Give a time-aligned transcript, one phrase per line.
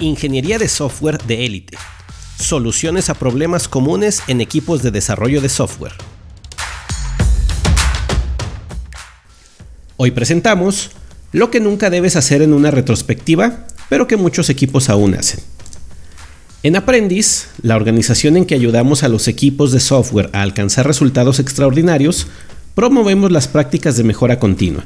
[0.00, 1.76] Ingeniería de software de élite.
[2.38, 5.94] Soluciones a problemas comunes en equipos de desarrollo de software.
[9.96, 10.90] Hoy presentamos
[11.32, 15.40] lo que nunca debes hacer en una retrospectiva, pero que muchos equipos aún hacen.
[16.62, 21.40] En Aprendiz, la organización en que ayudamos a los equipos de software a alcanzar resultados
[21.40, 22.28] extraordinarios,
[22.76, 24.84] promovemos las prácticas de mejora continua.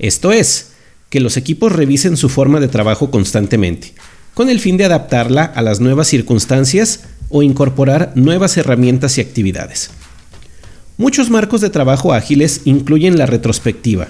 [0.00, 0.72] Esto es,
[1.08, 3.94] que los equipos revisen su forma de trabajo constantemente,
[4.40, 9.90] con el fin de adaptarla a las nuevas circunstancias o incorporar nuevas herramientas y actividades.
[10.96, 14.08] Muchos marcos de trabajo ágiles incluyen la retrospectiva,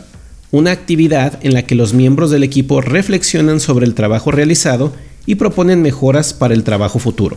[0.53, 4.93] una actividad en la que los miembros del equipo reflexionan sobre el trabajo realizado
[5.27, 7.37] y proponen mejoras para el trabajo futuro.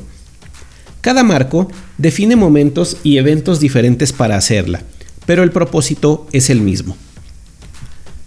[1.02, 4.84] Cada marco define momentos y eventos diferentes para hacerla,
[5.26, 6.96] pero el propósito es el mismo.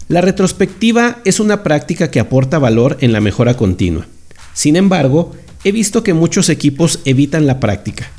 [0.09, 4.07] La retrospectiva es una práctica que aporta valor en la mejora continua.
[4.57, 8.09] Sin embargo, he visto que muchos equipos evitan la práctica.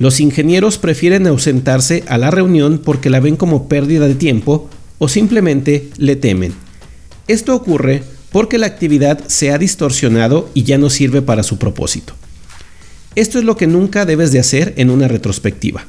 [0.00, 5.06] Los ingenieros prefieren ausentarse a la reunión porque la ven como pérdida de tiempo o
[5.06, 6.54] simplemente le temen.
[7.28, 12.14] Esto ocurre porque la actividad se ha distorsionado y ya no sirve para su propósito.
[13.14, 15.86] Esto es lo que nunca debes de hacer en una retrospectiva.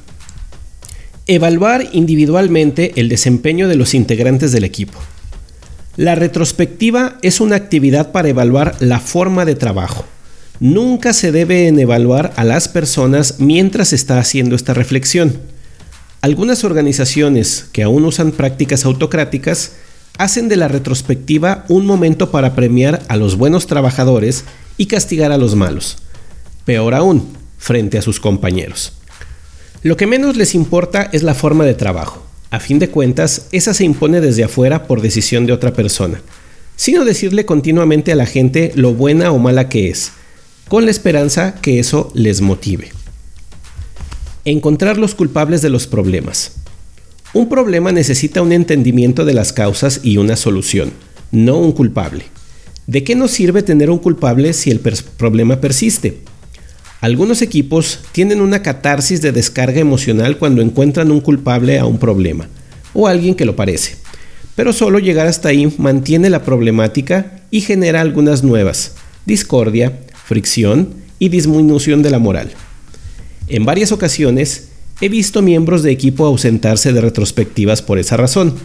[1.26, 5.00] Evaluar individualmente el desempeño de los integrantes del equipo.
[5.98, 10.06] La retrospectiva es una actividad para evaluar la forma de trabajo.
[10.60, 15.40] Nunca se debe evaluar a las personas mientras está haciendo esta reflexión.
[16.22, 19.72] Algunas organizaciones que aún usan prácticas autocráticas
[20.20, 24.46] hacen de la retrospectiva un momento para premiar a los buenos trabajadores
[24.78, 25.98] y castigar a los malos.
[26.64, 28.94] Peor aún, frente a sus compañeros.
[29.82, 32.27] Lo que menos les importa es la forma de trabajo.
[32.50, 36.22] A fin de cuentas, esa se impone desde afuera por decisión de otra persona,
[36.78, 40.12] sino decirle continuamente a la gente lo buena o mala que es,
[40.70, 42.90] con la esperanza que eso les motive.
[44.46, 46.54] Encontrar los culpables de los problemas.
[47.34, 50.94] Un problema necesita un entendimiento de las causas y una solución,
[51.32, 52.24] no un culpable.
[52.86, 56.20] ¿De qué nos sirve tener un culpable si el problema persiste?
[57.00, 62.50] Algunos equipos tienen una catarsis de descarga emocional cuando encuentran un culpable a un problema,
[62.94, 63.98] o alguien que lo parece.
[64.56, 68.96] Pero solo llegar hasta ahí mantiene la problemática y genera algunas nuevas,
[69.28, 72.50] discordia, fricción y disminución de la moral.
[73.48, 74.70] En varias ocasiones
[75.00, 78.56] he visto miembros de equipo ausentarse de retrospectivas por esa razón.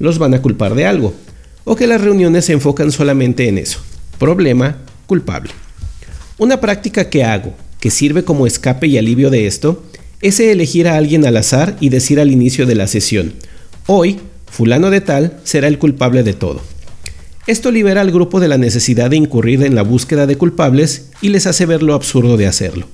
[0.00, 1.14] Los van a culpar de algo,
[1.62, 3.78] o que las reuniones se enfocan solamente en eso.
[4.18, 5.52] Problema, culpable.
[6.38, 7.54] Una práctica que hago
[7.86, 9.80] que sirve como escape y alivio de esto
[10.20, 13.34] es elegir a alguien al azar y decir al inicio de la sesión,
[13.86, 16.62] hoy, fulano de tal será el culpable de todo.
[17.46, 21.28] Esto libera al grupo de la necesidad de incurrir en la búsqueda de culpables y
[21.28, 22.88] les hace ver lo absurdo de hacerlo.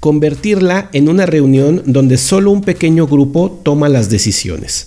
[0.00, 4.86] Convertirla en una reunión donde solo un pequeño grupo toma las decisiones.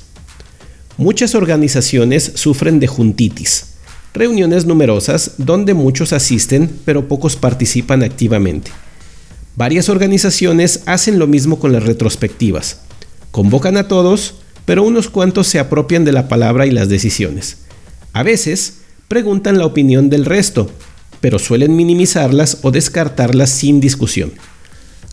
[0.98, 3.77] Muchas organizaciones sufren de juntitis,
[4.18, 8.72] reuniones numerosas donde muchos asisten pero pocos participan activamente.
[9.56, 12.82] Varias organizaciones hacen lo mismo con las retrospectivas.
[13.32, 14.36] Convocan a todos,
[14.66, 17.58] pero unos cuantos se apropian de la palabra y las decisiones.
[18.14, 20.70] A veces, preguntan la opinión del resto,
[21.22, 24.34] pero suelen minimizarlas o descartarlas sin discusión.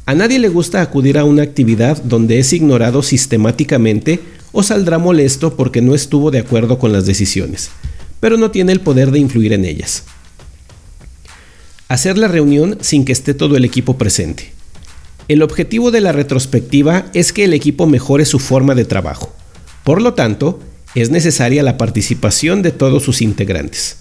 [0.07, 4.21] A nadie le gusta acudir a una actividad donde es ignorado sistemáticamente
[4.53, 7.71] o saldrá molesto porque no estuvo de acuerdo con las decisiones
[8.25, 10.05] pero no tiene el poder de influir en ellas.
[11.89, 14.53] Hacer la reunión sin que esté todo el equipo presente.
[15.29, 19.35] El objetivo de la retrospectiva es que el equipo mejore su forma de trabajo.
[19.85, 20.59] Por lo tanto,
[20.95, 23.99] es necesaria la participación de todos sus integrantes.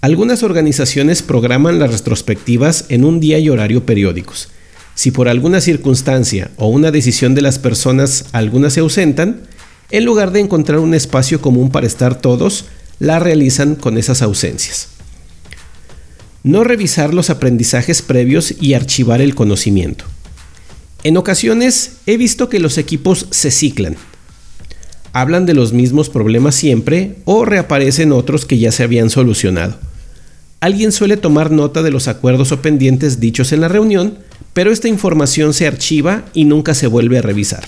[0.00, 4.48] Algunas organizaciones programan las retrospectivas en un día y horario periódicos.
[4.96, 9.42] Si por alguna circunstancia o una decisión de las personas algunas se ausentan,
[9.92, 12.64] en lugar de encontrar un espacio común para estar todos,
[12.98, 14.88] la realizan con esas ausencias.
[16.44, 20.04] No revisar los aprendizajes previos y archivar el conocimiento.
[21.04, 23.96] En ocasiones he visto que los equipos se ciclan.
[25.12, 29.78] Hablan de los mismos problemas siempre o reaparecen otros que ya se habían solucionado.
[30.60, 34.18] Alguien suele tomar nota de los acuerdos o pendientes dichos en la reunión,
[34.52, 37.64] pero esta información se archiva y nunca se vuelve a revisar.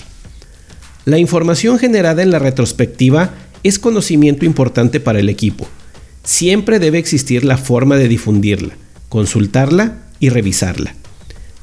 [1.03, 3.31] La información generada en la retrospectiva
[3.67, 5.67] es conocimiento importante para el equipo.
[6.23, 8.75] Siempre debe existir la forma de difundirla,
[9.09, 10.93] consultarla y revisarla.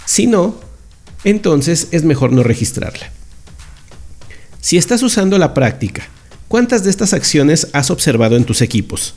[0.04, 0.56] Si no,
[1.22, 3.12] entonces es mejor no registrarla.
[4.60, 6.08] Si estás usando la práctica,
[6.48, 9.14] ¿cuántas de estas acciones has observado en tus equipos?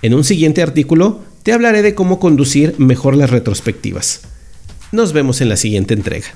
[0.00, 4.22] En un siguiente artículo te hablaré de cómo conducir mejor las retrospectivas.
[4.90, 6.28] Nos vemos en la siguiente entrega.